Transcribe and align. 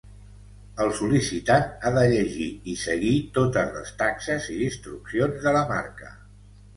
El 0.83 0.87
sol·licitant 0.99 1.67
ha 1.81 1.91
de 1.97 2.05
llegir 2.13 2.47
i 2.73 2.73
seguir 2.83 3.11
totes 3.35 3.69
les 3.75 3.91
taxes 3.99 4.49
i 4.57 4.57
instruccions 4.69 5.39
de 5.45 5.55
la 5.59 5.63
marca. 5.73 6.11